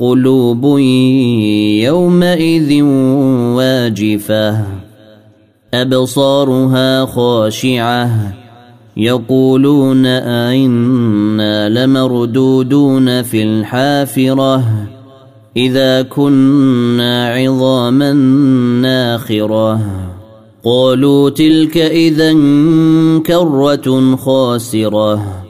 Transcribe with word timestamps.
قلوب 0.00 0.78
يومئذ 1.84 2.82
واجفة. 3.56 4.64
أبصارها 5.74 7.04
خاشعة. 7.04 8.34
يقولون 8.96 10.06
أئنا 10.06 11.68
لمردودون 11.68 13.22
في 13.22 13.42
الحافرة. 13.42 14.64
إذا 15.56 16.02
كنا 16.02 17.28
عظاما 17.28 18.12
ناخرة. 18.82 19.80
قالوا 20.64 21.30
تلك 21.30 21.76
اذا 21.76 22.32
كرة 23.26 24.16
خاسرة. 24.16 25.49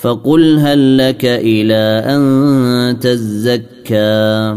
فقل 0.00 0.58
هل 0.58 0.98
لك 0.98 1.24
إلى 1.24 2.02
أن 2.06 2.98
تزكى 3.00 4.56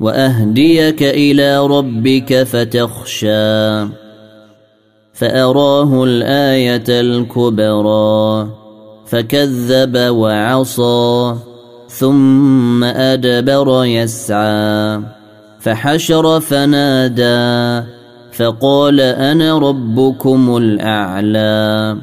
وأهديك 0.00 1.02
إلى 1.02 1.66
ربك 1.66 2.42
فتخشى 2.42 3.86
فأراه 5.12 6.04
الآية 6.04 6.84
الكبرى 6.88 8.48
فكذب 9.06 9.96
وعصى 9.96 11.34
ثم 11.88 12.84
أدبر 12.84 13.84
يسعى 13.84 15.00
فحشر 15.60 16.40
فنادى 16.40 17.86
فقال 18.32 19.00
أنا 19.00 19.58
ربكم 19.58 20.56
الأعلى 20.56 21.96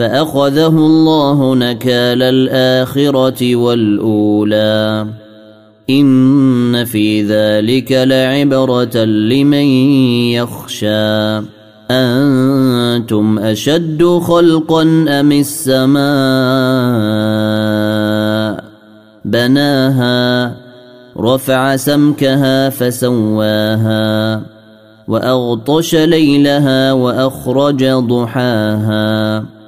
فأخذه 0.00 0.66
الله 0.66 1.54
نكال 1.54 2.22
الآخرة 2.22 3.56
والأولى. 3.56 5.06
إن 5.90 6.84
في 6.84 7.22
ذلك 7.22 7.92
لعبرة 7.92 9.04
لمن 9.04 9.66
يخشى. 10.32 11.38
أنتم 11.90 13.38
أشد 13.38 14.04
خلقا 14.04 14.82
أم 15.08 15.32
السماء؟ 15.32 16.00
بناها 19.24 20.56
رفع 21.18 21.76
سمكها 21.76 22.68
فسواها 22.68 24.42
وأغطش 25.08 25.94
ليلها 25.94 26.92
وأخرج 26.92 27.84
ضحاها. 27.84 29.59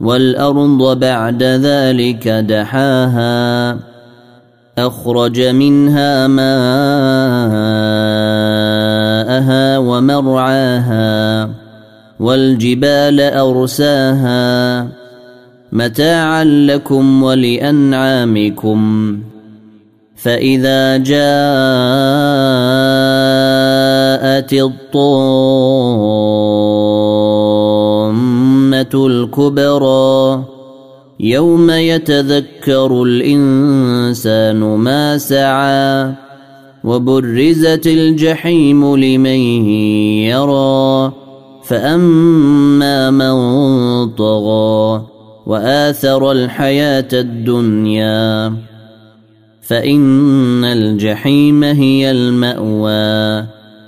والأرض 0.00 0.98
بعد 0.98 1.42
ذلك 1.42 2.28
دحاها 2.28 3.78
أخرج 4.78 5.40
منها 5.40 6.26
ماءها 6.26 6.58
ومرعاها 9.78 11.50
والجبال 12.20 13.20
أرساها. 13.20 14.86
متاعا 15.72 16.44
لكم 16.44 17.22
ولأنعامكم. 17.22 18.82
فإذا 20.16 20.96
جاءت 20.96 21.14
الطامه 24.52 26.13
الكبرى. 29.38 30.44
يوم 31.20 31.70
يتذكر 31.70 33.02
الإنسان 33.02 34.60
ما 34.60 35.18
سعى 35.18 36.12
وبرزت 36.84 37.86
الجحيم 37.86 38.96
لمن 38.96 39.68
يرى. 40.30 41.12
فأما 41.64 43.10
من 43.10 43.34
طغى 44.10 45.06
وآثر 45.46 46.32
الحياة 46.32 47.08
الدنيا 47.12 48.54
فإن 49.62 50.64
الجحيم 50.64 51.64
هي 51.64 52.10
المأوى. 52.10 53.53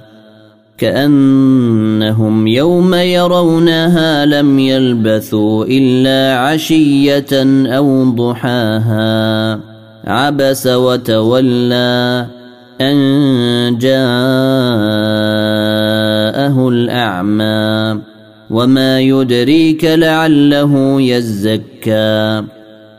كأنهم 0.79 2.47
يوم 2.47 2.95
يرونها 2.95 4.27
لم 4.27 4.59
يلبثوا 4.59 5.65
إلا 5.65 6.39
عشية 6.39 7.67
أو 7.77 8.05
ضحاها. 8.05 9.61
عبس 10.07 10.67
وتولى 10.67 12.27
أن 12.81 13.79
جاءه 13.79 14.09
الأعمى. 16.69 18.12
وما 18.53 19.01
يدريك 19.01 19.85
لعله 19.85 21.01
يزكى 21.01 22.43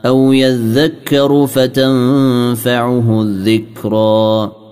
أو 0.06 0.33
يذكر 0.33 1.48
فتنفعه 1.48 3.22
الذكرى 3.22 4.62